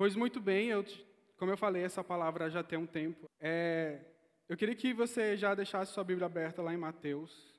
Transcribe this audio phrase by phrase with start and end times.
[0.00, 0.82] Pois muito bem, eu,
[1.36, 3.28] como eu falei, essa palavra já tem um tempo.
[3.38, 4.00] É,
[4.48, 7.54] eu queria que você já deixasse sua Bíblia aberta lá em Mateus.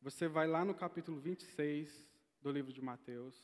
[0.00, 2.08] Você vai lá no capítulo 26
[2.40, 3.36] do livro de Mateus.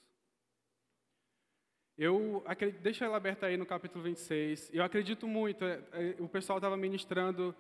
[1.99, 4.71] Eu acredito, deixa ela aberta aí no capítulo 26.
[4.73, 7.55] Eu acredito muito, é, é, o pessoal estava ministrando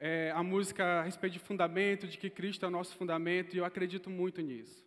[0.00, 3.58] é, a música a respeito de fundamento, de que Cristo é o nosso fundamento, e
[3.58, 4.85] eu acredito muito nisso.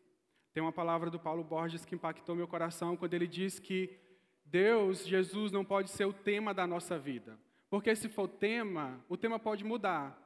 [0.53, 3.97] Tem uma palavra do Paulo Borges que impactou meu coração quando ele diz que
[4.45, 7.37] Deus, Jesus, não pode ser o tema da nossa vida.
[7.69, 10.17] Porque se for tema, o tema pode mudar.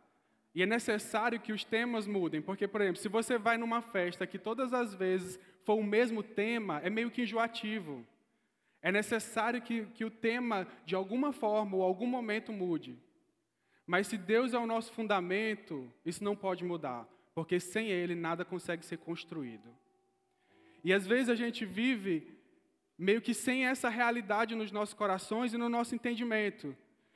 [0.55, 2.41] E é necessário que os temas mudem.
[2.41, 6.23] Porque, por exemplo, se você vai numa festa que todas as vezes for o mesmo
[6.23, 8.05] tema, é meio que enjoativo.
[8.81, 12.98] É necessário que, que o tema, de alguma forma ou algum momento, mude.
[13.86, 17.08] Mas se Deus é o nosso fundamento, isso não pode mudar.
[17.34, 19.67] Porque sem Ele nada consegue ser construído.
[20.84, 22.28] E às vezes a gente vive
[22.98, 26.75] meio que sem essa realidade nos nossos corações e no nosso entendimento.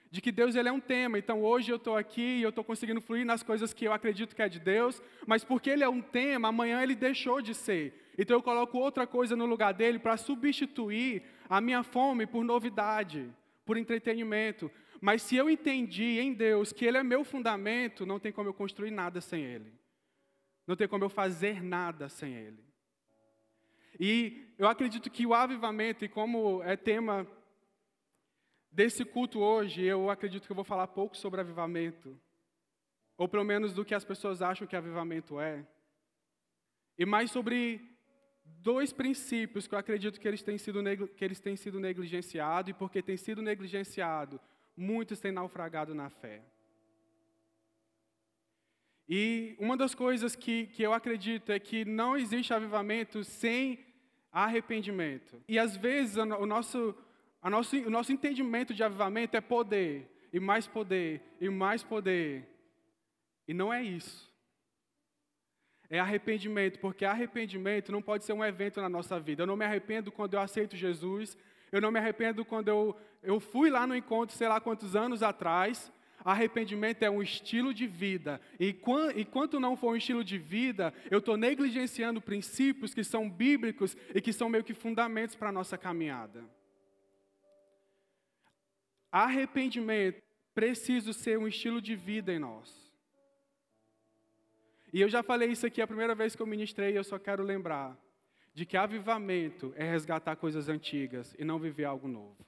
[0.09, 2.63] De que Deus ele é um tema, então hoje eu estou aqui e eu estou
[2.63, 5.89] conseguindo fluir nas coisas que eu acredito que é de Deus, mas porque ele é
[5.89, 8.11] um tema, amanhã ele deixou de ser.
[8.17, 13.29] Então eu coloco outra coisa no lugar dele para substituir a minha fome por novidade,
[13.65, 14.71] por entretenimento.
[15.01, 18.53] Mas se eu entendi em Deus que ele é meu fundamento, não tem como eu
[18.53, 19.71] construir nada sem ele.
[20.65, 22.66] Não tem como eu fazer nada sem ele.
[23.99, 27.27] E eu acredito que o avivamento, e como é tema
[28.71, 32.19] desse culto hoje, eu acredito que eu vou falar pouco sobre avivamento,
[33.17, 35.65] ou pelo menos do que as pessoas acham que avivamento é,
[36.97, 37.81] e mais sobre
[38.43, 40.81] dois princípios que eu acredito que eles têm sido,
[41.15, 44.39] que eles têm sido negligenciados, e porque têm sido negligenciados,
[44.75, 46.43] muitos têm naufragado na fé.
[49.09, 53.86] E uma das coisas que, que eu acredito é que não existe avivamento sem
[54.31, 55.41] arrependimento.
[55.47, 56.95] E às vezes o nosso,
[57.41, 62.47] a nosso, o nosso entendimento de avivamento é poder, e mais poder, e mais poder.
[63.47, 64.27] E não é isso.
[65.89, 69.43] É arrependimento, porque arrependimento não pode ser um evento na nossa vida.
[69.43, 71.37] Eu não me arrependo quando eu aceito Jesus,
[71.71, 75.23] eu não me arrependo quando eu, eu fui lá no encontro, sei lá quantos anos
[75.23, 75.91] atrás,
[76.27, 78.41] Arrependimento é um estilo de vida.
[78.59, 78.75] E
[79.15, 84.19] enquanto não for um estilo de vida, eu estou negligenciando princípios que são bíblicos e
[84.19, 86.43] que são meio que fundamentos para a nossa caminhada.
[89.09, 90.21] Arrependimento
[90.53, 92.91] precisa ser um estilo de vida em nós.
[94.91, 97.17] E eu já falei isso aqui a primeira vez que eu ministrei, e eu só
[97.17, 97.97] quero lembrar
[98.53, 102.45] de que avivamento é resgatar coisas antigas e não viver algo novo.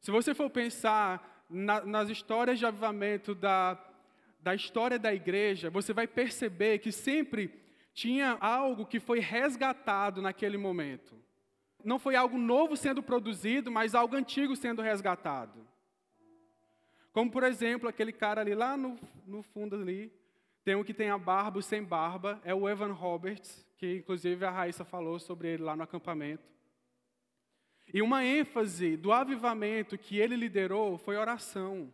[0.00, 3.78] Se você for pensar na, nas histórias de avivamento da,
[4.40, 7.52] da história da igreja, você vai perceber que sempre
[7.92, 11.16] tinha algo que foi resgatado naquele momento.
[11.84, 15.66] Não foi algo novo sendo produzido, mas algo antigo sendo resgatado.
[17.12, 20.12] Como, por exemplo, aquele cara ali lá no, no fundo ali,
[20.64, 24.50] tem um que tem a barba, sem barba, é o Evan Roberts, que inclusive a
[24.50, 26.57] Raíssa falou sobre ele lá no acampamento.
[27.92, 31.92] E uma ênfase do avivamento que ele liderou foi oração.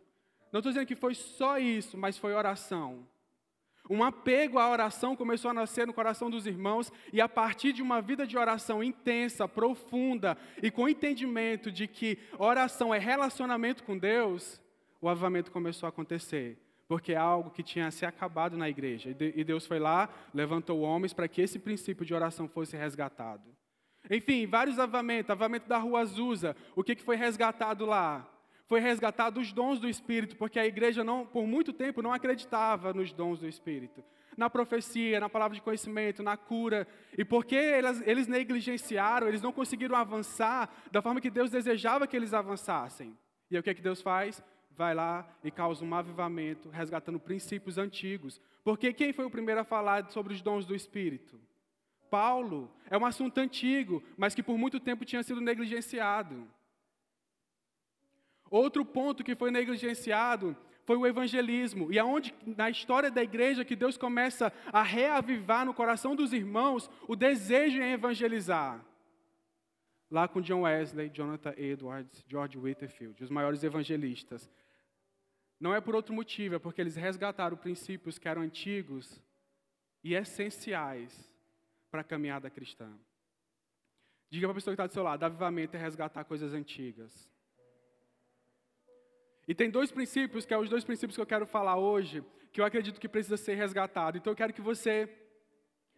[0.51, 3.07] Não estou dizendo que foi só isso, mas foi oração.
[3.89, 7.83] Um apego à oração começou a nascer no coração dos irmãos, e a partir de
[7.83, 13.97] uma vida de oração intensa, profunda e com entendimento de que oração é relacionamento com
[13.97, 14.59] Deus,
[14.99, 16.57] o avivamento começou a acontecer.
[16.87, 19.15] Porque é algo que tinha se acabado na igreja.
[19.19, 23.54] E Deus foi lá, levantou homens para que esse princípio de oração fosse resgatado.
[24.09, 26.55] Enfim, vários avamentos, avamento da Rua Azusa.
[26.75, 28.27] O que, que foi resgatado lá?
[28.67, 32.93] Foi resgatado os dons do Espírito, porque a igreja não, por muito tempo não acreditava
[32.93, 34.03] nos dons do Espírito.
[34.35, 36.87] Na profecia, na palavra de conhecimento, na cura.
[37.17, 42.15] E porque eles, eles negligenciaram, eles não conseguiram avançar da forma que Deus desejava que
[42.15, 43.15] eles avançassem.
[43.49, 44.43] E aí o que, que Deus faz?
[44.71, 48.41] Vai lá e causa um avivamento, resgatando princípios antigos.
[48.63, 51.39] Porque quem foi o primeiro a falar sobre os dons do Espírito?
[52.15, 52.71] Paulo.
[52.89, 56.47] É um assunto antigo, mas que por muito tempo tinha sido negligenciado.
[58.49, 61.91] Outro ponto que foi negligenciado foi o evangelismo.
[61.91, 66.89] E aonde na história da igreja que Deus começa a reavivar no coração dos irmãos
[67.05, 68.79] o desejo em evangelizar.
[70.09, 74.49] Lá com John Wesley, Jonathan Edwards, George Whitefield, os maiores evangelistas.
[75.59, 79.21] Não é por outro motivo, é porque eles resgataram princípios que eram antigos
[80.01, 81.34] e essenciais
[81.95, 82.91] para a caminhada cristã.
[84.29, 87.29] Diga para a pessoa que está do seu lado: avivamento é resgatar coisas antigas.
[89.47, 92.21] E tem dois princípios, que são é os dois princípios que eu quero falar hoje,
[92.51, 94.17] que eu acredito que precisa ser resgatado.
[94.17, 95.09] Então eu quero que você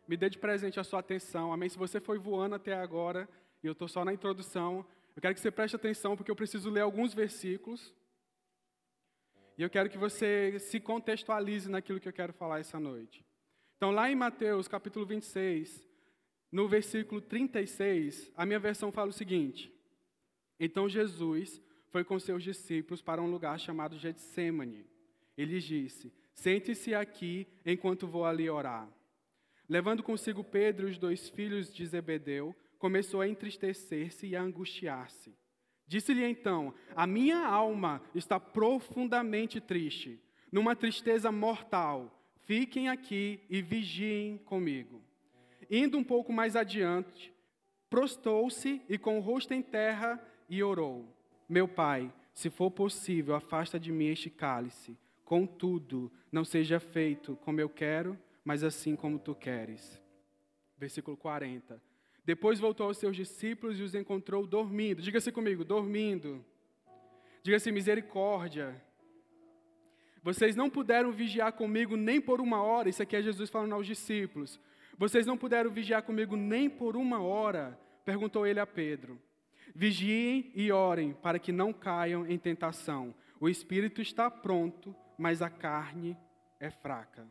[0.07, 1.51] me dê de presente a sua atenção.
[1.51, 1.69] Amém?
[1.69, 3.27] Se você foi voando até agora,
[3.63, 4.85] e eu estou só na introdução.
[5.15, 7.91] Eu quero que você preste atenção, porque eu preciso ler alguns versículos.
[9.57, 13.25] E eu quero que você se contextualize naquilo que eu quero falar essa noite.
[13.77, 15.86] Então, lá em Mateus, capítulo 26,
[16.51, 19.71] no versículo 36, a minha versão fala o seguinte:
[20.59, 24.85] Então Jesus foi com seus discípulos para um lugar chamado Getsemane.
[25.37, 28.89] Ele disse: Sente-se aqui enquanto vou ali orar.
[29.67, 35.35] Levando consigo Pedro e os dois filhos de Zebedeu, começou a entristecer-se e a angustiar-se.
[35.85, 40.21] Disse-lhe então: A minha alma está profundamente triste,
[40.51, 42.13] numa tristeza mortal.
[42.45, 45.06] Fiquem aqui e vigiem comigo.
[45.69, 47.33] Indo um pouco mais adiante,
[47.89, 51.05] prostou-se e com o rosto em terra e orou:
[51.47, 54.97] Meu pai, se for possível, afasta de mim este cálice.
[55.25, 60.01] Contudo, não seja feito como eu quero, mas assim como tu queres.
[60.77, 61.81] Versículo 40.
[62.23, 65.01] Depois voltou aos seus discípulos e os encontrou dormindo.
[65.01, 66.45] Diga-se comigo, dormindo.
[67.41, 68.81] Diga-se misericórdia.
[70.21, 72.89] Vocês não puderam vigiar comigo nem por uma hora.
[72.89, 74.59] Isso aqui é Jesus falando aos discípulos.
[74.97, 79.21] Vocês não puderam vigiar comigo nem por uma hora, perguntou ele a Pedro.
[79.75, 83.13] Vigiem e orem para que não caiam em tentação.
[83.39, 86.17] O espírito está pronto, mas a carne
[86.59, 87.27] é fraca.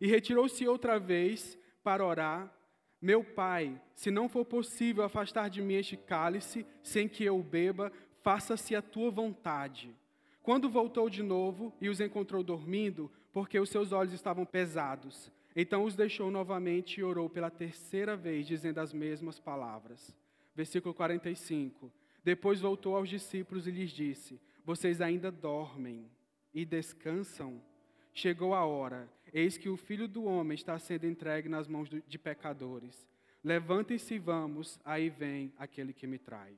[0.00, 2.54] E retirou-se outra vez para orar
[3.00, 7.90] meu pai, se não for possível afastar de mim este cálice, sem que eu beba,
[8.20, 9.96] faça-se a tua vontade.
[10.42, 15.84] Quando voltou de novo e os encontrou dormindo, porque os seus olhos estavam pesados, então
[15.84, 20.14] os deixou novamente e orou pela terceira vez, dizendo as mesmas palavras.
[20.54, 21.92] Versículo 45.
[22.22, 26.10] Depois voltou aos discípulos e lhes disse: Vocês ainda dormem
[26.52, 27.62] e descansam?
[28.12, 32.18] Chegou a hora Eis que o filho do homem está sendo entregue nas mãos de
[32.18, 33.06] pecadores.
[33.42, 36.52] Levantem-se e vamos, aí vem aquele que me trai.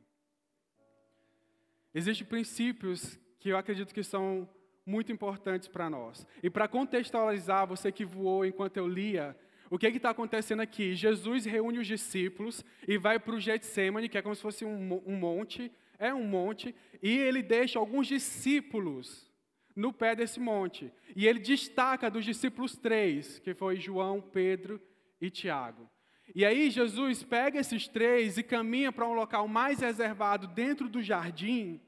[1.94, 4.48] Existem princípios que eu acredito que são
[4.84, 6.26] muito importantes para nós.
[6.42, 9.36] E para contextualizar, você que voou enquanto eu lia,
[9.70, 10.94] o que está acontecendo aqui?
[10.94, 15.02] Jesus reúne os discípulos e vai para o Getsemane, que é como se fosse um,
[15.06, 19.30] um monte, é um monte, e ele deixa alguns discípulos
[19.74, 20.92] no pé desse monte.
[21.16, 24.80] E ele destaca dos discípulos três, que foi João, Pedro
[25.20, 25.88] e Tiago.
[26.34, 31.02] E aí Jesus pega esses três e caminha para um local mais reservado dentro do
[31.02, 31.80] jardim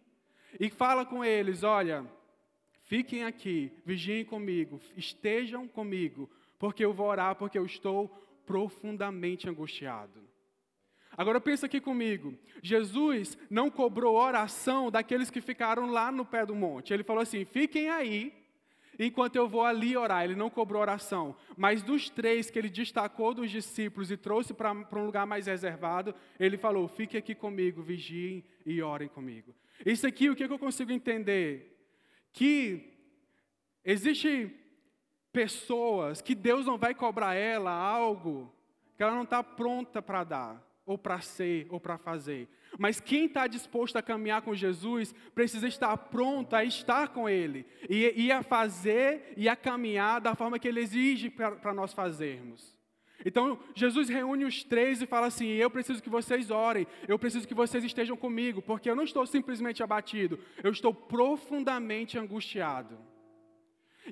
[0.58, 2.04] e fala com eles: olha,
[2.84, 8.08] fiquem aqui, vigiem comigo, estejam comigo, porque eu vou orar, porque eu estou
[8.46, 10.22] profundamente angustiado.
[11.16, 12.34] Agora pensa aqui comigo.
[12.62, 16.92] Jesus não cobrou oração daqueles que ficaram lá no pé do monte.
[16.92, 18.32] Ele falou assim: "Fiquem aí,
[18.98, 20.24] enquanto eu vou ali orar".
[20.24, 24.72] Ele não cobrou oração, mas dos três que ele destacou dos discípulos e trouxe para
[24.72, 29.54] um lugar mais reservado, ele falou: "Fiquem aqui comigo, vigiem e orem comigo".
[29.86, 31.73] Isso aqui o que eu consigo entender
[32.34, 32.92] que
[33.84, 34.54] existe
[35.32, 38.52] pessoas que Deus não vai cobrar ela algo
[38.96, 42.48] que ela não está pronta para dar ou para ser, ou para fazer.
[42.78, 47.64] Mas quem está disposto a caminhar com Jesus precisa estar pronto a estar com Ele
[47.88, 52.73] e, e a fazer e a caminhar da forma que Ele exige para nós fazermos.
[53.24, 57.46] Então, Jesus reúne os três e fala assim: Eu preciso que vocês orem, eu preciso
[57.46, 62.98] que vocês estejam comigo, porque eu não estou simplesmente abatido, eu estou profundamente angustiado.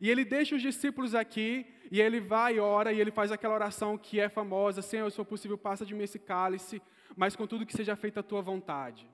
[0.01, 3.55] E ele deixa os discípulos aqui, e ele vai e ora, e ele faz aquela
[3.55, 6.81] oração que é famosa: Senhor, se for possível, passa de mim esse cálice,
[7.17, 9.09] mas contudo que seja feita a tua vontade.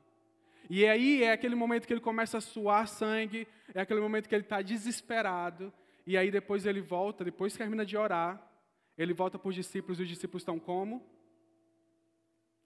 [0.71, 4.35] E aí é aquele momento que ele começa a suar sangue, é aquele momento que
[4.35, 5.73] ele está desesperado,
[6.07, 8.41] e aí depois ele volta, depois termina de orar,
[8.99, 11.03] ele volta para os discípulos, e os discípulos estão como?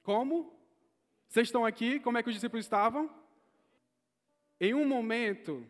[0.02, 0.52] Como?
[1.28, 2.00] Vocês estão aqui?
[2.00, 3.08] Como é que os discípulos estavam?
[4.60, 5.64] Em um momento,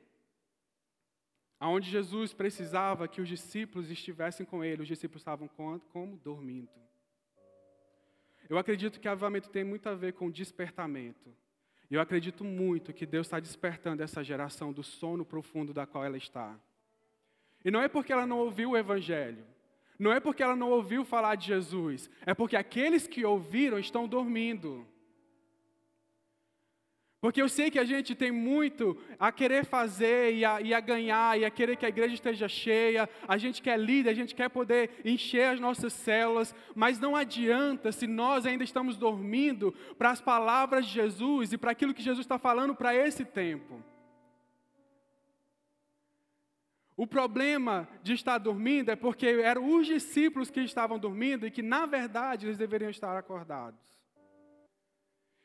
[1.62, 5.46] Aonde Jesus precisava que os discípulos estivessem com ele, os discípulos estavam
[5.92, 6.16] como?
[6.16, 6.68] Dormindo.
[8.50, 11.32] Eu acredito que avivamento tem muito a ver com despertamento.
[11.88, 16.16] Eu acredito muito que Deus está despertando essa geração do sono profundo da qual ela
[16.16, 16.58] está.
[17.64, 19.46] E não é porque ela não ouviu o Evangelho,
[19.98, 24.08] não é porque ela não ouviu falar de Jesus, é porque aqueles que ouviram estão
[24.08, 24.86] dormindo.
[27.22, 30.80] Porque eu sei que a gente tem muito a querer fazer e a, e a,
[30.80, 34.34] ganhar, e a querer que a igreja esteja cheia, a gente quer líder, a gente
[34.34, 40.10] quer poder encher as nossas células, mas não adianta se nós ainda estamos dormindo para
[40.10, 43.80] as palavras de Jesus e para aquilo que Jesus está falando para esse tempo.
[47.02, 51.60] O problema de estar dormindo é porque eram os discípulos que estavam dormindo e que,
[51.60, 53.80] na verdade, eles deveriam estar acordados.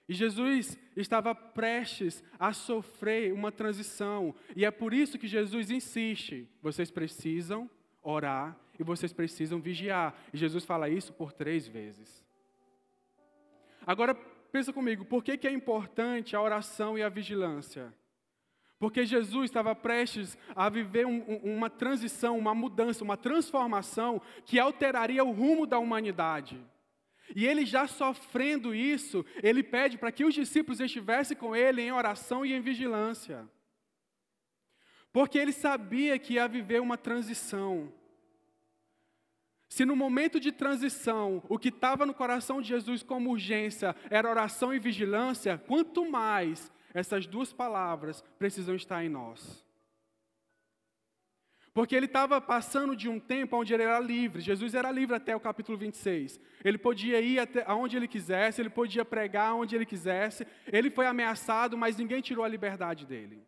[0.08, 4.36] E Jesus estava prestes a sofrer uma transição.
[4.56, 7.68] E é por isso que Jesus insiste: vocês precisam
[8.04, 10.14] orar e vocês precisam vigiar.
[10.32, 12.24] E Jesus fala isso por três vezes.
[13.84, 14.14] Agora,
[14.52, 17.92] pensa comigo, por que, que é importante a oração e a vigilância?
[18.80, 25.24] Porque Jesus estava prestes a viver um, uma transição, uma mudança, uma transformação que alteraria
[25.24, 26.64] o rumo da humanidade.
[27.36, 31.92] E ele já sofrendo isso, ele pede para que os discípulos estivessem com ele em
[31.92, 33.50] oração e em vigilância.
[35.12, 37.92] Porque ele sabia que ia viver uma transição.
[39.68, 44.30] Se no momento de transição o que estava no coração de Jesus como urgência era
[44.30, 49.66] oração e vigilância, quanto mais essas duas palavras precisam estar em nós.
[51.78, 54.42] Porque ele estava passando de um tempo onde ele era livre.
[54.42, 56.40] Jesus era livre até o capítulo 26.
[56.66, 60.48] Ele podia ir até aonde ele quisesse, ele podia pregar onde ele quisesse.
[60.74, 63.44] Ele foi ameaçado, mas ninguém tirou a liberdade dele.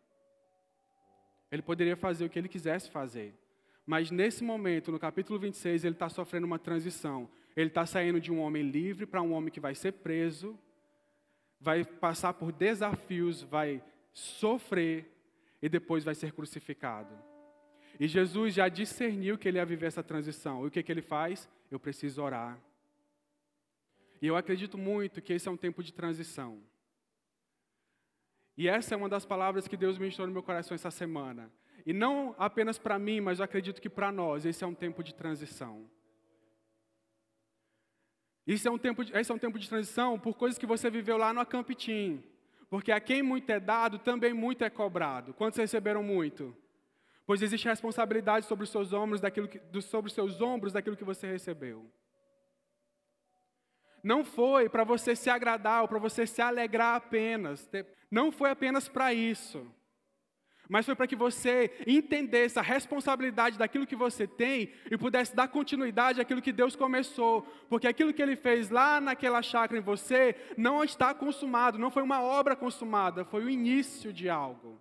[1.50, 3.34] Ele poderia fazer o que ele quisesse fazer.
[3.84, 7.28] Mas nesse momento, no capítulo 26, ele está sofrendo uma transição.
[7.56, 10.56] Ele está saindo de um homem livre para um homem que vai ser preso,
[11.60, 15.12] vai passar por desafios, vai sofrer
[15.60, 17.14] e depois vai ser crucificado.
[17.98, 20.64] E Jesus já discerniu que ele ia viver essa transição.
[20.64, 21.48] E o que, que ele faz?
[21.70, 22.58] Eu preciso orar.
[24.22, 26.62] E eu acredito muito que esse é um tempo de transição.
[28.56, 31.50] E essa é uma das palavras que Deus ministrou no meu coração essa semana.
[31.84, 35.02] E não apenas para mim, mas eu acredito que para nós, esse é um tempo
[35.02, 35.88] de transição.
[38.50, 40.90] Isso é um tempo de, esse é um tempo de transição por coisas que você
[40.90, 42.20] viveu lá no Acampitim.
[42.68, 45.32] Porque a quem muito é dado, também muito é cobrado.
[45.32, 46.56] Quantos receberam muito?
[47.24, 51.04] Pois existe responsabilidade sobre os seus ombros daquilo que, sobre os seus ombros daquilo que
[51.04, 51.88] você recebeu.
[54.02, 57.70] Não foi para você se agradar ou para você se alegrar apenas.
[58.10, 59.64] Não foi apenas para isso
[60.70, 65.48] mas foi para que você entendesse a responsabilidade daquilo que você tem e pudesse dar
[65.48, 70.36] continuidade àquilo que Deus começou, porque aquilo que Ele fez lá naquela chácara em você
[70.56, 74.80] não está consumado, não foi uma obra consumada, foi o início de algo.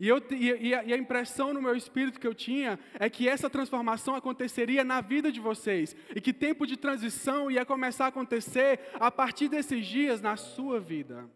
[0.00, 3.48] E, eu, e, e, a impressão no meu espírito que eu tinha é que essa
[3.48, 5.94] transformação aconteceria na vida de vocês.
[6.16, 10.80] E que tempo de transição ia começar a acontecer a partir desses dias na sua
[10.80, 11.30] vida.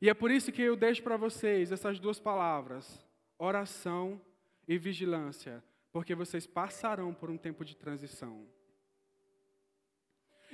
[0.00, 3.06] E é por isso que eu deixo para vocês essas duas palavras:
[3.38, 4.20] oração
[4.68, 5.62] e vigilância,
[5.92, 8.46] porque vocês passarão por um tempo de transição.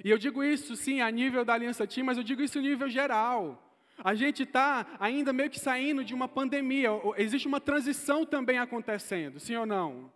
[0.04, 2.62] E eu digo isso, sim, a nível da Aliança Team, mas eu digo isso a
[2.62, 3.68] nível geral.
[3.99, 9.38] A gente está ainda meio que saindo de uma pandemia, existe uma transição também acontecendo,
[9.38, 10.11] sim ou não?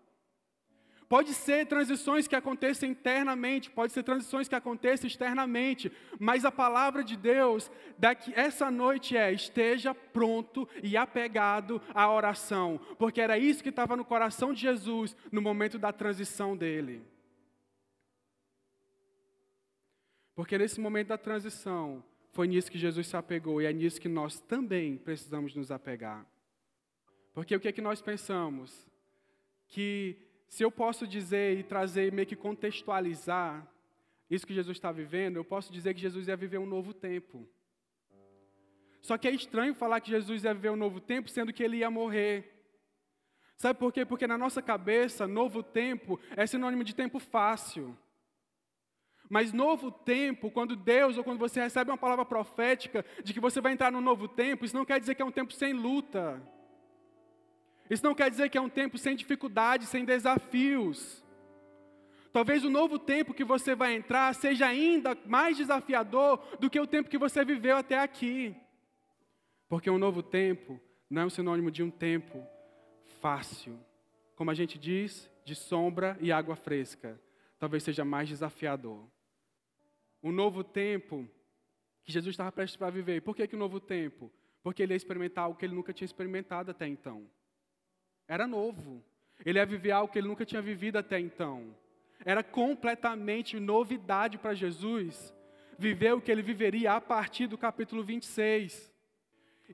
[1.09, 7.05] Pode ser transições que aconteçam internamente, pode ser transições que aconteçam externamente, mas a palavra
[7.05, 13.63] de Deus daqui essa noite é: esteja pronto e apegado à oração, porque era isso
[13.63, 17.05] que estava no coração de Jesus no momento da transição dele.
[20.35, 24.09] Porque nesse momento da transição, foi nisso que Jesus se apegou e é nisso que
[24.09, 26.27] nós também precisamos nos apegar.
[27.33, 28.87] Porque o que é que nós pensamos?
[29.69, 33.67] Que se eu posso dizer e trazer, meio que contextualizar
[34.29, 37.49] isso que Jesus está vivendo, eu posso dizer que Jesus ia viver um novo tempo.
[39.01, 41.79] Só que é estranho falar que Jesus ia viver um novo tempo, sendo que ele
[41.79, 42.53] ia morrer.
[43.57, 44.05] Sabe por quê?
[44.05, 47.97] Porque na nossa cabeça, novo tempo é sinônimo de tempo fácil.
[49.29, 53.61] Mas novo tempo, quando Deus ou quando você recebe uma palavra profética de que você
[53.61, 56.41] vai entrar num novo tempo, isso não quer dizer que é um tempo sem luta.
[57.89, 61.25] Isso não quer dizer que é um tempo sem dificuldades, sem desafios.
[62.33, 66.87] Talvez o novo tempo que você vai entrar seja ainda mais desafiador do que o
[66.87, 68.55] tempo que você viveu até aqui.
[69.69, 72.47] Porque um novo tempo não é um sinônimo de um tempo
[73.21, 73.79] fácil.
[74.35, 77.19] Como a gente diz, de sombra e água fresca.
[77.59, 79.09] Talvez seja mais desafiador.
[80.23, 81.27] Um novo tempo
[82.05, 83.23] que Jesus estava prestes para viver.
[83.23, 84.31] Por que, que um novo tempo?
[84.63, 87.27] Porque ele ia experimentar algo que ele nunca tinha experimentado até então.
[88.29, 89.03] Era novo.
[89.45, 91.75] Ele ia viver algo que ele nunca tinha vivido até então.
[92.25, 95.35] Era completamente novidade para Jesus
[95.79, 98.93] viver o que ele viveria a partir do capítulo 26.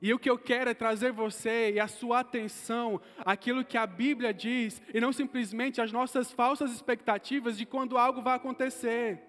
[0.01, 3.85] E o que eu quero é trazer você e a sua atenção àquilo que a
[3.85, 9.21] Bíblia diz, e não simplesmente às nossas falsas expectativas de quando algo vai acontecer.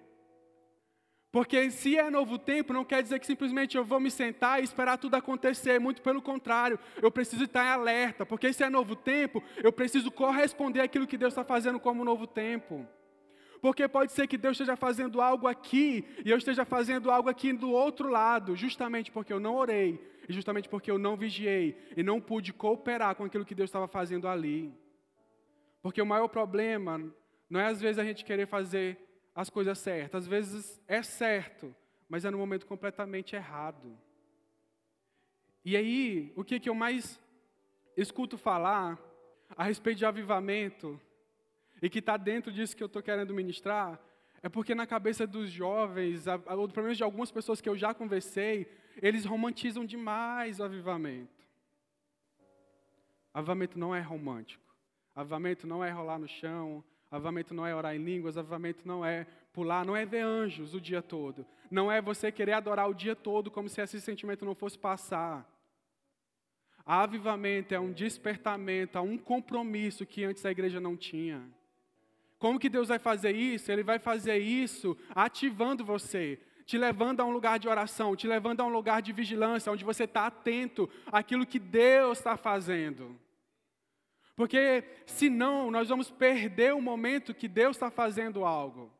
[1.35, 4.63] Porque se é novo tempo, não quer dizer que simplesmente eu vou me sentar e
[4.63, 5.81] esperar tudo acontecer.
[5.81, 8.25] Muito pelo contrário, eu preciso estar em alerta.
[8.25, 12.25] Porque se é novo tempo, eu preciso corresponder àquilo que Deus está fazendo como novo
[12.25, 12.87] tempo.
[13.61, 17.51] Porque pode ser que Deus esteja fazendo algo aqui e eu esteja fazendo algo aqui
[17.51, 19.99] do outro lado, justamente porque eu não orei,
[20.29, 23.89] e justamente porque eu não vigiei e não pude cooperar com aquilo que Deus estava
[23.89, 24.73] fazendo ali.
[25.81, 27.13] Porque o maior problema
[27.49, 31.75] não é às vezes a gente querer fazer as coisas certas, às vezes é certo,
[32.07, 33.95] mas é no momento completamente errado.
[35.63, 37.19] E aí, o que, que eu mais
[37.97, 38.97] escuto falar
[39.57, 40.99] a respeito de avivamento,
[41.81, 43.99] e que está dentro disso que eu estou querendo ministrar,
[44.41, 47.93] é porque na cabeça dos jovens, ou pelo menos de algumas pessoas que eu já
[47.93, 48.67] conversei,
[49.01, 51.45] eles romantizam demais o avivamento.
[53.33, 54.63] Avivamento não é romântico.
[55.13, 56.83] Avivamento não é rolar no chão.
[57.15, 58.37] Avivamento não é orar em línguas.
[58.37, 61.45] Avivamento não é pular, não é ver anjos o dia todo.
[61.71, 65.49] Não é você querer adorar o dia todo como se esse sentimento não fosse passar.
[66.85, 71.41] Avivamento é um despertamento, é um compromisso que antes a igreja não tinha.
[72.37, 73.71] Como que Deus vai fazer isso?
[73.71, 78.61] Ele vai fazer isso ativando você, te levando a um lugar de oração, te levando
[78.61, 83.19] a um lugar de vigilância, onde você está atento àquilo que Deus está fazendo.
[84.35, 88.91] Porque senão nós vamos perder o momento que Deus está fazendo algo.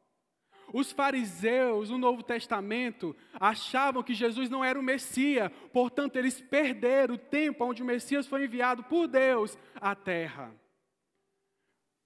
[0.73, 7.15] Os fariseus, no Novo Testamento, achavam que Jesus não era o Messias, portanto, eles perderam
[7.15, 10.53] o tempo onde o Messias foi enviado por Deus à terra.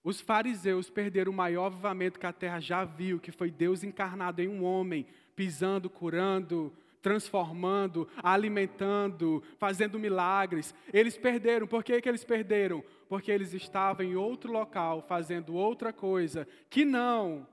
[0.04, 4.42] Os fariseus perderam o maior avivamento que a terra já viu, que foi Deus encarnado
[4.42, 5.06] em um homem,
[5.36, 10.74] pisando, curando, transformando, alimentando, fazendo milagres.
[10.94, 11.68] Eles perderam.
[11.68, 12.84] Por que, que eles perderam?
[13.08, 17.48] Porque eles estavam em outro local, fazendo outra coisa, que não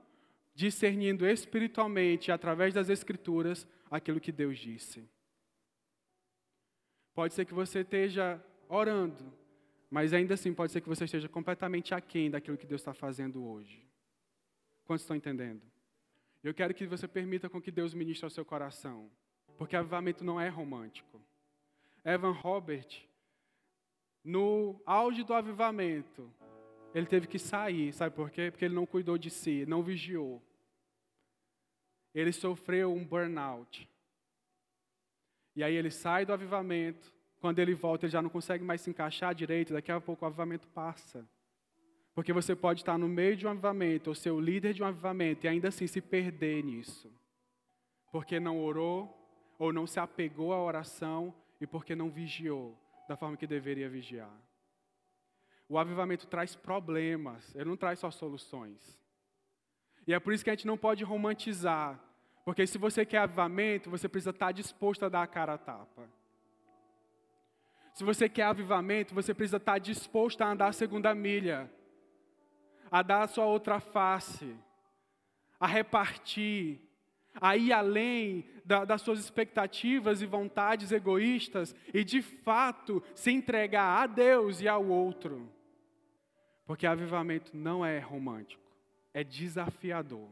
[0.53, 5.07] discernindo espiritualmente, através das Escrituras, aquilo que Deus disse.
[7.13, 9.31] Pode ser que você esteja orando,
[9.89, 13.45] mas ainda assim pode ser que você esteja completamente aquém daquilo que Deus está fazendo
[13.45, 13.85] hoje.
[14.83, 15.61] Quantos estão entendendo?
[16.43, 19.11] Eu quero que você permita com que Deus ministre ao seu coração,
[19.57, 21.21] porque avivamento não é romântico.
[22.05, 22.87] Evan Robert,
[24.23, 26.31] no auge do avivamento,
[26.93, 28.49] ele teve que sair, sabe por quê?
[28.51, 30.41] Porque ele não cuidou de si, não vigiou
[32.19, 33.87] ele sofreu um burnout.
[35.55, 38.89] E aí ele sai do avivamento, quando ele volta, ele já não consegue mais se
[38.89, 41.27] encaixar direito, daqui a pouco o avivamento passa.
[42.15, 44.87] Porque você pode estar no meio de um avivamento, ou ser o líder de um
[44.87, 47.11] avivamento, e ainda assim se perder nisso.
[48.11, 49.16] Porque não orou,
[49.57, 54.31] ou não se apegou à oração, e porque não vigiou da forma que deveria vigiar.
[55.67, 58.99] O avivamento traz problemas, ele não traz só soluções.
[60.05, 61.99] E é por isso que a gente não pode romantizar
[62.47, 66.09] porque se você quer avivamento, você precisa estar disposto a dar a cara a tapa.
[67.93, 71.69] Se você quer avivamento, você precisa estar disposto a andar a segunda milha,
[72.89, 74.55] a dar a sua outra face,
[75.59, 76.79] a repartir,
[77.39, 84.03] a ir além da, das suas expectativas e vontades egoístas e, de fato, se entregar
[84.03, 85.49] a Deus e ao outro.
[86.65, 88.71] Porque avivamento não é romântico,
[89.13, 90.29] é desafiador.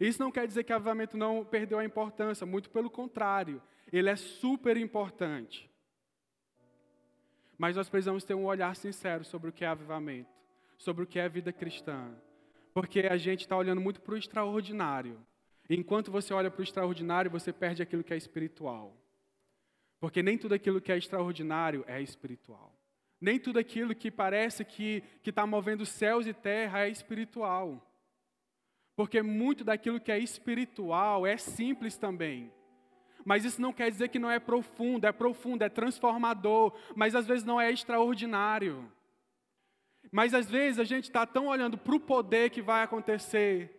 [0.00, 4.16] Isso não quer dizer que avivamento não perdeu a importância, muito pelo contrário, ele é
[4.16, 5.70] super importante.
[7.58, 10.30] Mas nós precisamos ter um olhar sincero sobre o que é avivamento,
[10.76, 12.14] sobre o que é vida cristã.
[12.74, 15.18] Porque a gente está olhando muito para o extraordinário.
[15.68, 18.96] Enquanto você olha para o extraordinário, você perde aquilo que é espiritual.
[19.98, 22.72] Porque nem tudo aquilo que é extraordinário é espiritual.
[23.20, 27.82] Nem tudo aquilo que parece que está movendo céus e terra é espiritual.
[28.94, 32.52] Porque muito daquilo que é espiritual é simples também.
[33.24, 37.26] Mas isso não quer dizer que não é profundo, é profundo, é transformador, mas às
[37.26, 38.90] vezes não é extraordinário.
[40.12, 43.75] Mas às vezes a gente está tão olhando para o poder que vai acontecer,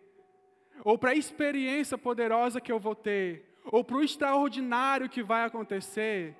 [0.84, 5.44] ou para a experiência poderosa que eu vou ter, ou para o extraordinário que vai
[5.44, 6.36] acontecer,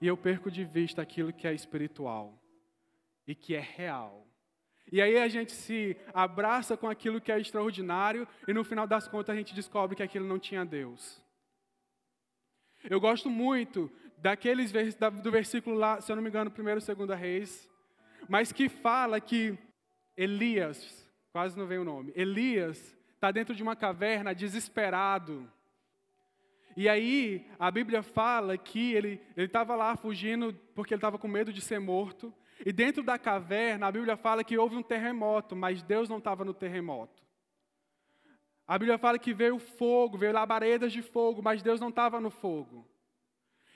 [0.00, 2.38] e eu perco de vista aquilo que é espiritual
[3.26, 4.26] e que é real.
[4.90, 9.08] E aí a gente se abraça com aquilo que é extraordinário e no final das
[9.08, 11.20] contas a gente descobre que aquilo não tinha Deus.
[12.88, 14.72] Eu gosto muito daqueles
[15.22, 17.68] do versículo lá, se eu não me engano, primeiro, segunda Reis,
[18.28, 19.58] mas que fala que
[20.16, 22.95] Elias, quase não vem o nome, Elias
[23.26, 25.50] está dentro de uma caverna desesperado.
[26.76, 31.52] E aí a Bíblia fala que ele estava lá fugindo porque ele estava com medo
[31.52, 32.32] de ser morto.
[32.64, 36.44] E dentro da caverna, a Bíblia fala que houve um terremoto, mas Deus não estava
[36.44, 37.22] no terremoto.
[38.66, 42.30] A Bíblia fala que veio fogo, veio labaredas de fogo, mas Deus não estava no
[42.30, 42.86] fogo.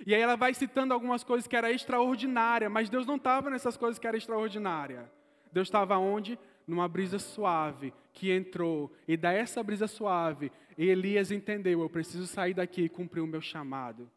[0.06, 3.76] E aí ela vai citando algumas coisas que era extraordinária, mas Deus não estava nessas
[3.76, 5.10] coisas que era extraordinária.
[5.52, 6.38] Deus estava onde?
[6.70, 12.82] Numa brisa suave que entrou, e dessa brisa suave, Elias entendeu: eu preciso sair daqui
[12.82, 14.10] e cumprir o meu chamado.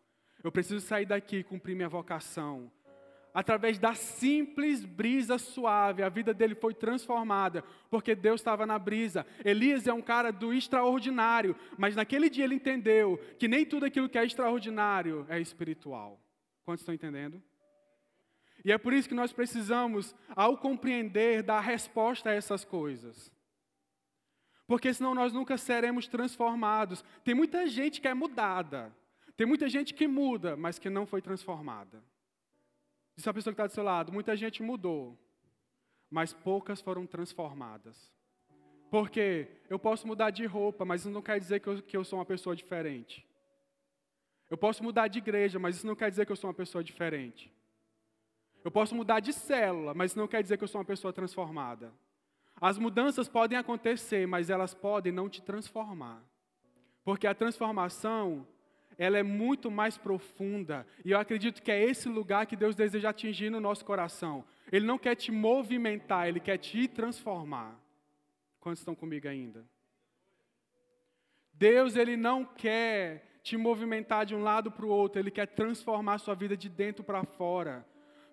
[0.43, 2.71] Eu preciso sair daqui e cumprir minha vocação.
[3.33, 9.25] Através da simples brisa suave, a vida dele foi transformada, porque Deus estava na brisa.
[9.43, 14.07] Elias é um cara do extraordinário, mas naquele dia ele entendeu que nem tudo aquilo
[14.07, 16.21] que é extraordinário é espiritual.
[16.63, 17.41] Quantos estão entendendo?
[18.63, 23.31] E é por isso que nós precisamos, ao compreender, dar resposta a essas coisas.
[24.65, 27.03] Porque senão nós nunca seremos transformados.
[27.23, 28.95] Tem muita gente que é mudada.
[29.35, 32.01] Tem muita gente que muda, mas que não foi transformada.
[33.15, 35.17] Diz a pessoa que está do seu lado: muita gente mudou,
[36.09, 38.11] mas poucas foram transformadas.
[38.89, 42.03] Porque eu posso mudar de roupa, mas isso não quer dizer que eu, que eu
[42.03, 43.27] sou uma pessoa diferente.
[44.49, 46.83] Eu posso mudar de igreja, mas isso não quer dizer que eu sou uma pessoa
[46.83, 47.51] diferente.
[48.63, 51.93] Eu posso mudar de célula, mas não quer dizer que eu sou uma pessoa transformada.
[52.59, 56.23] As mudanças podem acontecer, mas elas podem não te transformar.
[57.03, 58.47] Porque a transformação,
[58.97, 60.87] ela é muito mais profunda.
[61.03, 64.45] E eu acredito que é esse lugar que Deus deseja atingir no nosso coração.
[64.71, 67.77] Ele não quer te movimentar, ele quer te transformar.
[68.61, 69.65] Quantos estão comigo ainda?
[71.53, 76.13] Deus, ele não quer te movimentar de um lado para o outro, ele quer transformar
[76.13, 77.85] a sua vida de dentro para fora.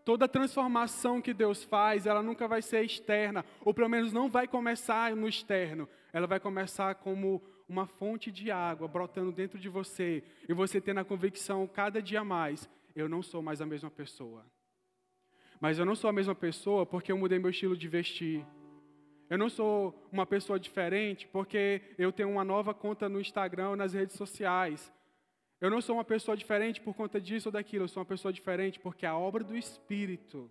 [0.05, 4.49] Toda transformação que Deus faz, ela nunca vai ser externa, ou pelo menos não vai
[4.49, 5.89] começar no externo.
[6.13, 11.01] Ela vai começar como uma fonte de água brotando dentro de você, e você tendo
[11.01, 14.45] a convicção cada dia mais: eu não sou mais a mesma pessoa.
[15.61, 18.45] Mas eu não sou a mesma pessoa porque eu mudei meu estilo de vestir.
[19.29, 23.77] Eu não sou uma pessoa diferente porque eu tenho uma nova conta no Instagram ou
[23.77, 24.91] nas redes sociais.
[25.61, 28.33] Eu não sou uma pessoa diferente por conta disso ou daquilo, eu sou uma pessoa
[28.33, 30.51] diferente porque a obra do Espírito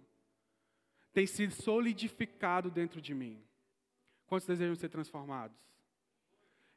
[1.11, 3.41] tem sido solidificado dentro de mim.
[4.27, 5.57] Quantos desejam ser transformados?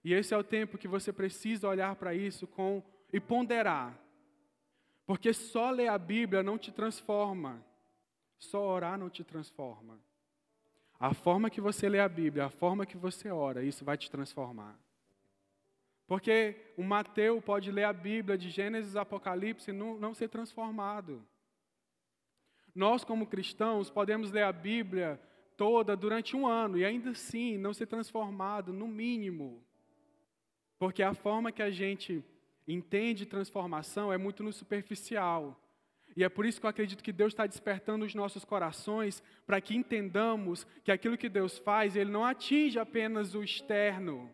[0.02, 3.96] E esse é o tempo que você precisa olhar para isso com e ponderar.
[5.06, 7.62] Porque só ler a Bíblia não te transforma.
[8.38, 10.00] Só orar não te transforma.
[10.98, 14.10] A forma que você lê a Bíblia, a forma que você ora, isso vai te
[14.10, 14.78] transformar.
[16.12, 20.28] Porque o Mateu pode ler a Bíblia de Gênesis a Apocalipse e não, não ser
[20.28, 21.26] transformado.
[22.74, 25.18] Nós, como cristãos, podemos ler a Bíblia
[25.56, 29.64] toda durante um ano e ainda assim não ser transformado, no mínimo.
[30.78, 32.22] Porque a forma que a gente
[32.68, 35.58] entende transformação é muito no superficial.
[36.14, 39.62] E é por isso que eu acredito que Deus está despertando os nossos corações para
[39.62, 44.30] que entendamos que aquilo que Deus faz, Ele não atinge apenas o externo,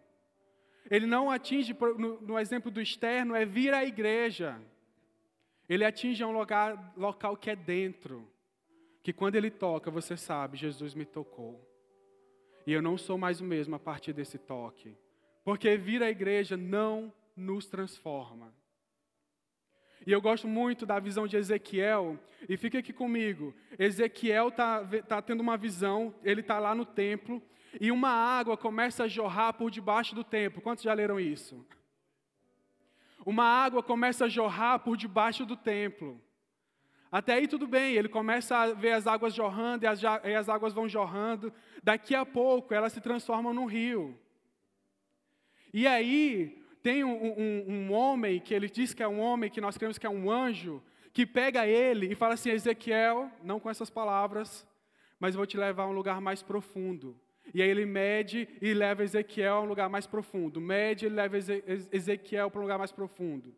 [0.90, 4.60] ele não atinge, no, no exemplo do externo, é vir à igreja.
[5.68, 8.26] Ele atinge um lugar, local que é dentro.
[9.02, 11.64] Que quando ele toca, você sabe, Jesus me tocou.
[12.66, 14.96] E eu não sou mais o mesmo a partir desse toque.
[15.44, 18.52] Porque vir à igreja não nos transforma.
[20.06, 23.54] E eu gosto muito da visão de Ezequiel, e fica aqui comigo.
[23.78, 27.42] Ezequiel está tá tendo uma visão, ele está lá no templo,
[27.80, 30.62] e uma água começa a jorrar por debaixo do templo.
[30.62, 31.64] Quantos já leram isso?
[33.24, 36.20] Uma água começa a jorrar por debaixo do templo.
[37.10, 40.48] Até aí tudo bem, ele começa a ver as águas jorrando e as, e as
[40.48, 41.52] águas vão jorrando.
[41.82, 44.18] Daqui a pouco elas se transformam num rio.
[45.72, 49.60] E aí tem um, um, um, homem, que ele diz que é um homem, que
[49.60, 53.70] nós cremos que é um anjo, que pega ele e fala assim: Ezequiel, não com
[53.70, 54.66] essas palavras,
[55.18, 57.18] mas vou te levar a um lugar mais profundo.
[57.54, 60.60] E aí ele mede e leva Ezequiel a um lugar mais profundo.
[60.60, 63.54] Mede e leva Ezequiel para um lugar mais profundo.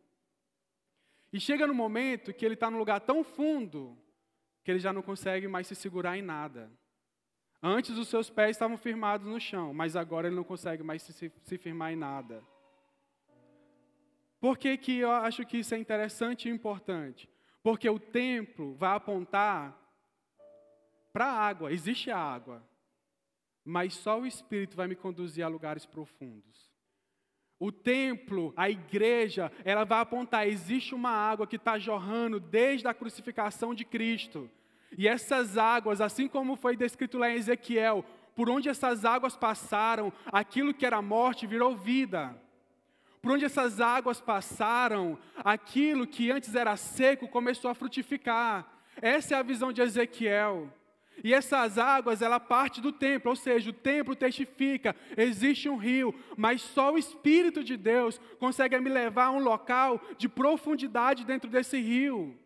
[1.32, 3.96] E chega no momento que ele está num lugar tão fundo
[4.62, 6.70] que ele já não consegue mais se segurar em nada.
[7.62, 11.32] Antes os seus pés estavam firmados no chão, mas agora ele não consegue mais se,
[11.42, 12.42] se firmar em nada.
[14.40, 17.28] Por que, que eu acho que isso é interessante e importante?
[17.62, 19.78] Porque o templo vai apontar
[21.12, 22.69] para a água, existe a água
[23.64, 26.70] mas só o Espírito vai me conduzir a lugares profundos.
[27.58, 32.94] O templo, a igreja, ela vai apontar: existe uma água que está jorrando desde a
[32.94, 34.50] crucificação de Cristo.
[34.96, 40.12] E essas águas, assim como foi descrito lá em Ezequiel, por onde essas águas passaram,
[40.26, 42.34] aquilo que era morte virou vida.
[43.20, 48.66] Por onde essas águas passaram, aquilo que antes era seco começou a frutificar.
[48.96, 50.72] Essa é a visão de Ezequiel.
[51.22, 56.14] E essas águas, ela parte do templo, ou seja, o templo testifica, existe um rio,
[56.36, 61.50] mas só o Espírito de Deus consegue me levar a um local de profundidade dentro
[61.50, 62.36] desse rio.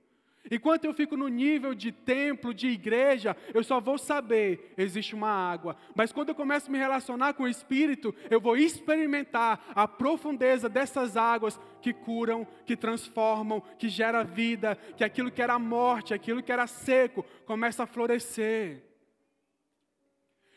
[0.51, 5.31] Enquanto eu fico no nível de templo, de igreja, eu só vou saber, existe uma
[5.31, 5.75] água.
[5.95, 10.69] Mas quando eu começo a me relacionar com o Espírito, eu vou experimentar a profundeza
[10.69, 16.43] dessas águas que curam, que transformam, que gera vida, que aquilo que era morte, aquilo
[16.43, 18.83] que era seco, começa a florescer.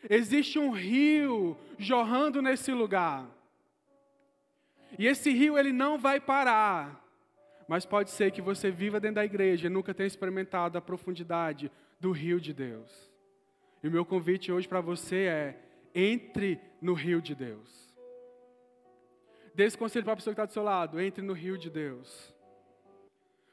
[0.09, 3.25] Existe um rio jorrando nesse lugar.
[4.99, 7.06] E esse rio ele não vai parar.
[7.67, 11.71] Mas pode ser que você viva dentro da igreja e nunca tenha experimentado a profundidade
[11.99, 13.11] do rio de Deus.
[13.83, 15.59] E o meu convite hoje para você é:
[15.93, 17.95] entre no rio de Deus.
[19.53, 21.69] Dê esse conselho para a pessoa que está do seu lado: entre no rio de
[21.69, 22.33] Deus.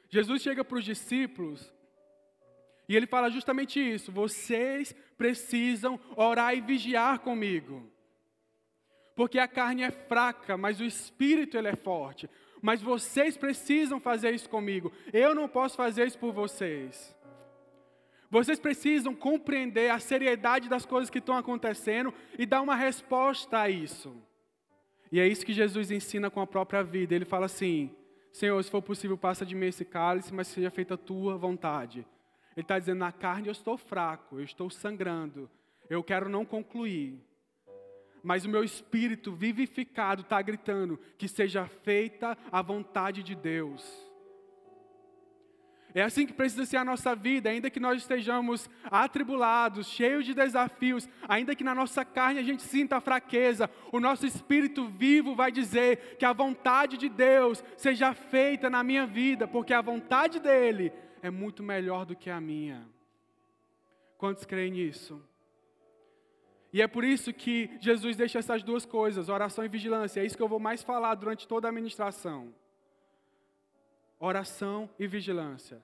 [0.09, 1.73] Jesus chega para os discípulos
[2.87, 7.91] e ele fala justamente isso: vocês precisam orar e vigiar comigo.
[9.15, 12.29] Porque a carne é fraca, mas o espírito ele é forte
[12.65, 14.91] mas vocês precisam fazer isso comigo.
[15.13, 17.15] Eu não posso fazer isso por vocês.
[18.27, 23.69] Vocês precisam compreender a seriedade das coisas que estão acontecendo e dar uma resposta a
[23.69, 24.19] isso.
[25.11, 27.13] E é isso que Jesus ensina com a própria vida.
[27.13, 27.95] Ele fala assim:
[28.33, 31.99] Senhor, se for possível, passa de mim esse cálice, mas seja feita a tua vontade.
[32.57, 35.47] Ele está dizendo: na carne eu estou fraco, eu estou sangrando,
[35.87, 37.23] eu quero não concluir
[38.25, 43.85] mas o meu espírito vivificado está gritando que seja feita a vontade de Deus.
[45.93, 50.33] É assim que precisa ser a nossa vida, ainda que nós estejamos atribulados, cheios de
[50.33, 55.35] desafios, ainda que na nossa carne a gente sinta a fraqueza, o nosso espírito vivo
[55.35, 60.39] vai dizer que a vontade de Deus seja feita na minha vida, porque a vontade
[60.39, 62.89] dele é muito melhor do que a minha.
[64.17, 65.23] Quantos creem nisso?
[66.75, 70.19] E é por isso que Jesus deixa essas duas coisas, oração e vigilância.
[70.19, 72.53] É isso que eu vou mais falar durante toda a ministração.
[74.19, 75.81] Oração e vigilância.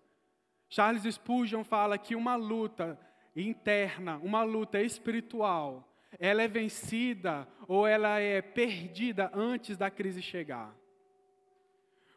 [0.67, 2.99] Charles Spurgeon fala que uma luta
[3.33, 10.75] interna, uma luta espiritual, ela é vencida ou ela é perdida antes da crise chegar.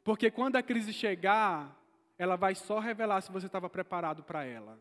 [0.03, 1.81] Porque quando a crise chegar,
[2.19, 4.81] ela vai só revelar se você estava preparado para ela.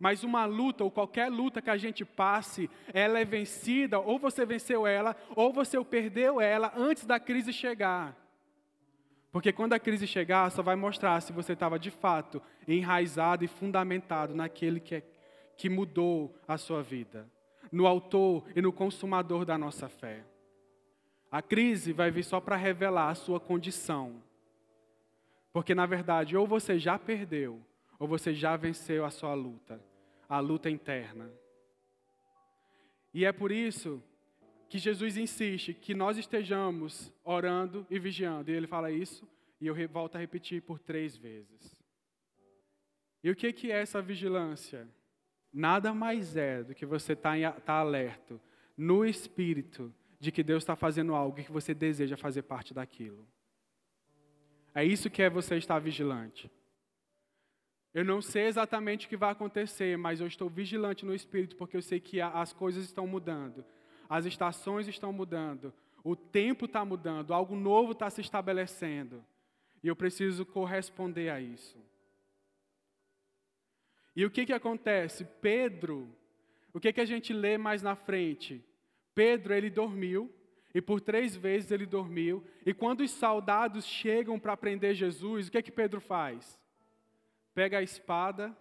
[0.00, 4.46] Mas uma luta, ou qualquer luta que a gente passe, ela é vencida, ou você
[4.46, 8.16] venceu ela, ou você perdeu ela antes da crise chegar.
[9.30, 13.46] Porque quando a crise chegar, só vai mostrar se você estava de fato enraizado e
[13.46, 15.02] fundamentado naquele que, é,
[15.54, 17.28] que mudou a sua vida,
[17.70, 20.24] no autor e no consumador da nossa fé.
[21.30, 24.22] A crise vai vir só para revelar a sua condição.
[25.52, 27.60] Porque na verdade, ou você já perdeu,
[27.98, 29.89] ou você já venceu a sua luta
[30.30, 31.28] a luta interna.
[33.12, 34.00] E é por isso
[34.68, 38.48] que Jesus insiste que nós estejamos orando e vigiando.
[38.48, 39.28] E ele fala isso,
[39.60, 41.82] e eu volto a repetir por três vezes.
[43.24, 44.88] E o que, é essa vigilância?
[45.52, 48.40] Nada mais é do que você estar tá, tá alerto
[48.76, 53.26] no espírito de que Deus está fazendo algo e que você deseja fazer parte daquilo.
[54.72, 56.48] É isso que é você estar vigilante.
[57.92, 61.76] Eu não sei exatamente o que vai acontecer, mas eu estou vigilante no espírito porque
[61.76, 63.64] eu sei que as coisas estão mudando,
[64.08, 65.72] as estações estão mudando,
[66.04, 69.24] o tempo está mudando, algo novo está se estabelecendo
[69.82, 71.78] e eu preciso corresponder a isso.
[74.14, 75.24] E o que, que acontece?
[75.40, 76.08] Pedro,
[76.72, 78.64] o que, que a gente lê mais na frente?
[79.14, 80.32] Pedro, ele dormiu,
[80.74, 85.50] e por três vezes ele dormiu, e quando os soldados chegam para prender Jesus, o
[85.50, 86.58] que, que Pedro faz?
[87.60, 88.56] Pega a espada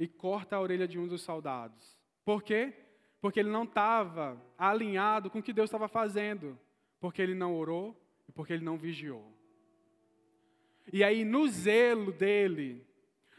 [0.00, 1.98] e corta a orelha de um dos soldados.
[2.24, 2.72] Por quê?
[3.20, 6.58] Porque ele não estava alinhado com o que Deus estava fazendo.
[6.98, 7.94] Porque ele não orou
[8.26, 9.30] e porque ele não vigiou.
[10.90, 12.86] E aí, no zelo dele,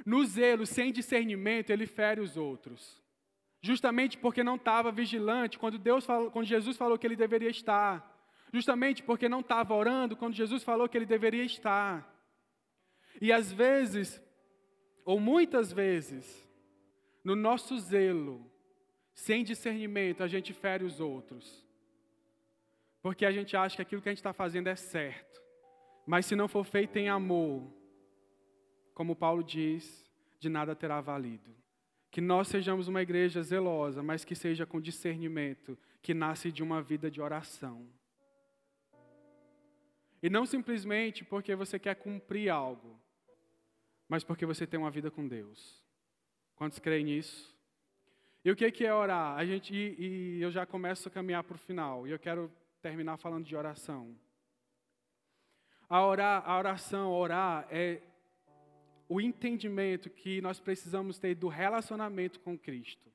[0.05, 3.01] no zelo sem discernimento, ele fere os outros.
[3.63, 8.15] Justamente porque não estava vigilante quando, Deus falou, quando Jesus falou que ele deveria estar.
[8.53, 12.07] Justamente porque não estava orando quando Jesus falou que ele deveria estar.
[13.19, 14.21] E às vezes,
[15.09, 16.47] ou muitas vezes,
[17.23, 18.45] no nosso zelo,
[19.11, 21.65] sem discernimento, a gente fere os outros.
[23.01, 25.41] Porque a gente acha que aquilo que a gente está fazendo é certo.
[26.05, 27.73] Mas se não for feito em amor,
[28.93, 30.07] como Paulo diz,
[30.39, 31.55] de nada terá valido.
[32.11, 36.83] Que nós sejamos uma igreja zelosa, mas que seja com discernimento, que nasce de uma
[36.83, 37.89] vida de oração.
[40.21, 42.98] E não simplesmente porque você quer cumprir algo,
[44.09, 45.81] mas porque você tem uma vida com Deus.
[46.55, 47.55] Quantos creem nisso?
[48.43, 49.37] E o que é orar?
[49.37, 52.51] A gente, e, e eu já começo a caminhar para o final, e eu quero
[52.81, 54.17] terminar falando de oração.
[55.87, 58.01] A, orar, a oração, orar, é
[59.07, 63.11] o entendimento que nós precisamos ter do relacionamento com Cristo.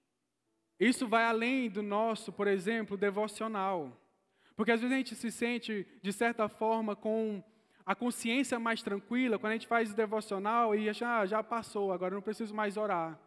[0.79, 4.01] Isso vai além do nosso, por exemplo, devocional.
[4.57, 7.43] Porque às vezes a gente se sente, de certa forma, com
[7.87, 11.93] a consciência mais tranquila quando a gente faz o devocional e acha, ah, já passou,
[11.93, 13.19] agora não preciso mais orar.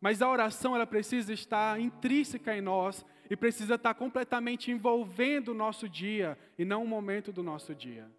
[0.00, 5.54] Mas a oração, ela precisa estar intrínseca em nós e precisa estar completamente envolvendo o
[5.54, 8.10] nosso dia e não o momento do nosso dia.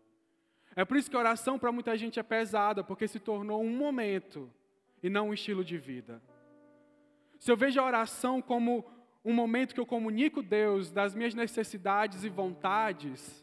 [0.76, 3.76] É por isso que a oração para muita gente é pesada, porque se tornou um
[3.76, 4.50] momento
[5.02, 6.22] e não um estilo de vida.
[7.38, 8.86] Se eu vejo a oração como
[9.26, 13.43] um momento que eu comunico Deus das minhas necessidades e vontades,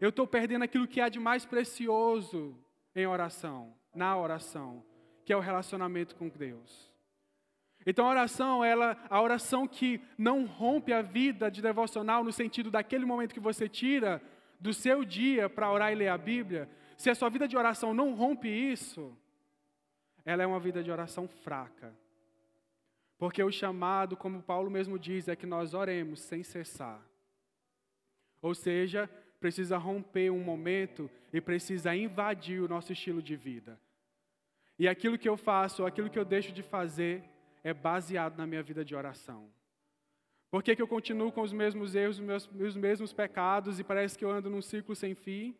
[0.00, 2.56] eu estou perdendo aquilo que há de mais precioso
[2.94, 4.84] em oração, na oração,
[5.24, 6.92] que é o relacionamento com Deus.
[7.86, 12.70] Então a oração, ela, a oração que não rompe a vida de devocional no sentido
[12.70, 14.22] daquele momento que você tira
[14.60, 17.94] do seu dia para orar e ler a Bíblia, se a sua vida de oração
[17.94, 19.16] não rompe isso,
[20.24, 21.94] ela é uma vida de oração fraca.
[23.16, 27.00] Porque o chamado, como Paulo mesmo diz, é que nós oremos sem cessar.
[28.42, 33.78] Ou seja, precisa romper um momento e precisa invadir o nosso estilo de vida.
[34.78, 37.22] E aquilo que eu faço, aquilo que eu deixo de fazer,
[37.64, 39.50] é baseado na minha vida de oração.
[40.50, 43.84] Por que, que eu continuo com os mesmos erros, os, meus, os mesmos pecados e
[43.84, 45.54] parece que eu ando num ciclo sem fim?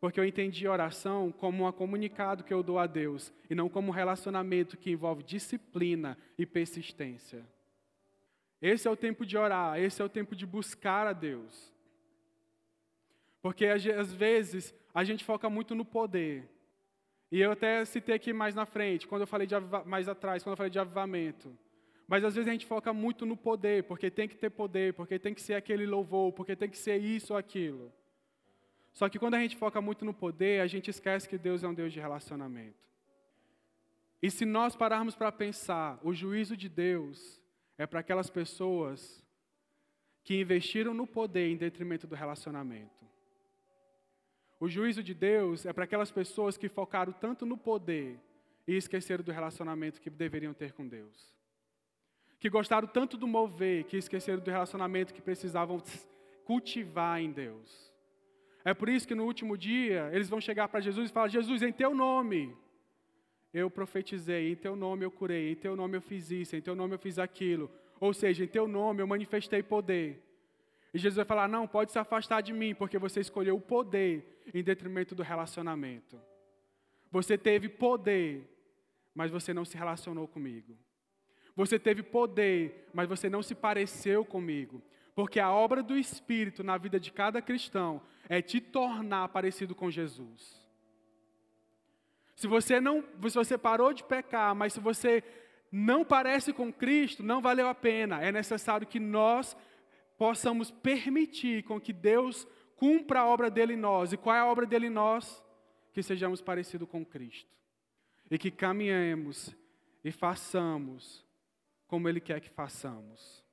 [0.00, 3.88] Porque eu entendi oração como um comunicado que eu dou a Deus e não como
[3.88, 7.46] um relacionamento que envolve disciplina e persistência.
[8.60, 11.71] Esse é o tempo de orar, esse é o tempo de buscar a Deus.
[13.42, 16.48] Porque às vezes a gente foca muito no poder.
[17.30, 20.52] E eu até citei aqui mais na frente, quando eu falei de mais atrás, quando
[20.52, 21.52] eu falei de avivamento.
[22.06, 25.18] Mas às vezes a gente foca muito no poder, porque tem que ter poder, porque
[25.18, 27.92] tem que ser aquele louvor, porque tem que ser isso ou aquilo.
[28.92, 31.68] Só que quando a gente foca muito no poder, a gente esquece que Deus é
[31.68, 32.76] um Deus de relacionamento.
[34.22, 37.40] E se nós pararmos para pensar, o juízo de Deus
[37.78, 39.24] é para aquelas pessoas
[40.22, 43.01] que investiram no poder em detrimento do relacionamento.
[44.62, 48.18] O juízo de Deus é para aquelas pessoas que focaram tanto no poder
[48.66, 51.32] e esqueceram do relacionamento que deveriam ter com Deus
[52.42, 55.80] que gostaram tanto do mover, que esqueceram do relacionamento que precisavam
[56.44, 57.94] cultivar em Deus.
[58.64, 61.62] É por isso que no último dia eles vão chegar para Jesus e falar: Jesus,
[61.62, 62.52] em teu nome
[63.54, 66.74] eu profetizei, em teu nome eu curei, em teu nome eu fiz isso, em teu
[66.74, 67.70] nome eu fiz aquilo.
[68.00, 70.20] Ou seja, em teu nome eu manifestei poder.
[70.92, 74.42] E Jesus vai falar: Não, pode se afastar de mim, porque você escolheu o poder
[74.52, 76.20] em detrimento do relacionamento.
[77.10, 78.48] Você teve poder,
[79.14, 80.76] mas você não se relacionou comigo.
[81.54, 84.82] Você teve poder, mas você não se pareceu comigo.
[85.14, 89.90] Porque a obra do Espírito na vida de cada cristão é te tornar parecido com
[89.90, 90.62] Jesus.
[92.34, 95.22] Se você não, se você parou de pecar, mas se você
[95.70, 98.22] não parece com Cristo, não valeu a pena.
[98.22, 99.54] É necessário que nós
[100.22, 104.12] possamos permitir com que Deus cumpra a obra dele em nós.
[104.12, 105.42] E qual é a obra dele em nós?
[105.92, 107.50] Que sejamos parecidos com Cristo.
[108.30, 109.52] E que caminhemos
[110.04, 111.26] e façamos
[111.88, 113.44] como Ele quer que façamos.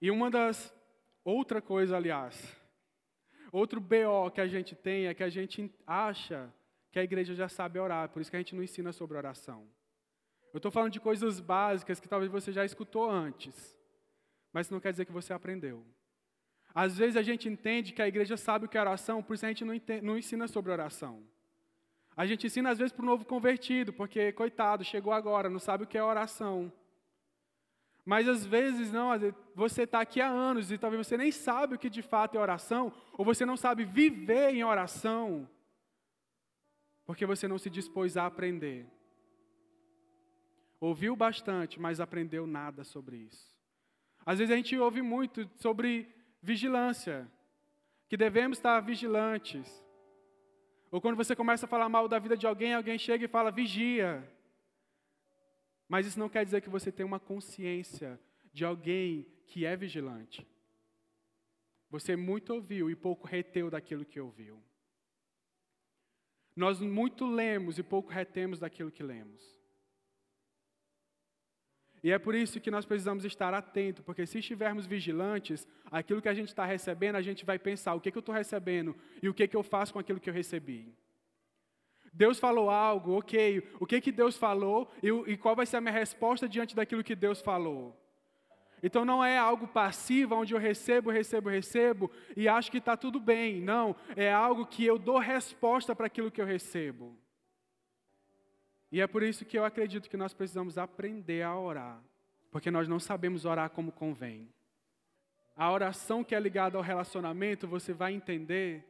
[0.00, 0.74] E uma das,
[1.22, 2.56] outra coisa, aliás,
[3.52, 6.50] outro BO que a gente tem é que a gente acha
[6.90, 9.68] que a igreja já sabe orar, por isso que a gente não ensina sobre oração.
[10.54, 13.78] Eu estou falando de coisas básicas que talvez você já escutou antes,
[14.52, 15.84] mas isso não quer dizer que você aprendeu.
[16.74, 19.44] Às vezes a gente entende que a igreja sabe o que é oração, por isso
[19.44, 21.22] a gente não, entende, não ensina sobre oração.
[22.16, 25.84] A gente ensina às vezes para o novo convertido, porque, coitado, chegou agora, não sabe
[25.84, 26.72] o que é oração.
[28.04, 29.10] Mas às vezes não,
[29.54, 32.40] você está aqui há anos e talvez você nem sabe o que de fato é
[32.40, 35.48] oração, ou você não sabe viver em oração,
[37.04, 38.86] porque você não se dispôs a aprender.
[40.80, 43.59] Ouviu bastante, mas aprendeu nada sobre isso.
[44.24, 46.08] Às vezes a gente ouve muito sobre
[46.42, 47.30] vigilância,
[48.08, 49.68] que devemos estar vigilantes.
[50.90, 53.50] Ou quando você começa a falar mal da vida de alguém, alguém chega e fala,
[53.50, 54.28] vigia.
[55.88, 58.20] Mas isso não quer dizer que você tem uma consciência
[58.52, 60.46] de alguém que é vigilante.
[61.90, 64.62] Você muito ouviu e pouco reteu daquilo que ouviu.
[66.54, 69.59] Nós muito lemos e pouco retemos daquilo que lemos.
[72.02, 76.28] E é por isso que nós precisamos estar atentos, porque se estivermos vigilantes, aquilo que
[76.28, 79.28] a gente está recebendo, a gente vai pensar: o que, que eu estou recebendo e
[79.28, 80.94] o que, que eu faço com aquilo que eu recebi.
[82.12, 85.80] Deus falou algo, ok, o que, que Deus falou e, e qual vai ser a
[85.80, 87.96] minha resposta diante daquilo que Deus falou.
[88.82, 93.20] Então não é algo passivo, onde eu recebo, recebo, recebo e acho que está tudo
[93.20, 93.60] bem.
[93.60, 97.16] Não, é algo que eu dou resposta para aquilo que eu recebo.
[98.90, 102.02] E é por isso que eu acredito que nós precisamos aprender a orar,
[102.50, 104.48] porque nós não sabemos orar como convém.
[105.56, 108.84] A oração que é ligada ao relacionamento, você vai entender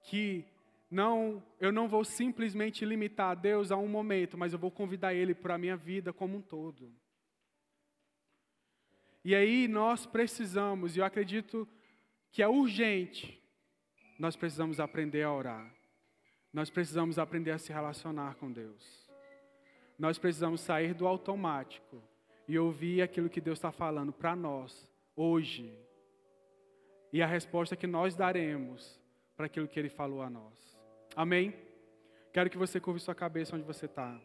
[0.00, 0.44] que
[0.90, 5.14] não, eu não vou simplesmente limitar a Deus a um momento, mas eu vou convidar
[5.14, 6.92] Ele para a minha vida como um todo.
[9.24, 11.68] E aí nós precisamos, e eu acredito
[12.30, 13.42] que é urgente,
[14.18, 15.74] nós precisamos aprender a orar.
[16.52, 19.05] Nós precisamos aprender a se relacionar com Deus.
[19.98, 22.02] Nós precisamos sair do automático
[22.46, 25.76] e ouvir aquilo que Deus está falando para nós, hoje.
[27.12, 29.00] E a resposta que nós daremos
[29.36, 30.78] para aquilo que Ele falou a nós.
[31.14, 31.54] Amém?
[32.32, 34.20] Quero que você curva sua cabeça onde você está.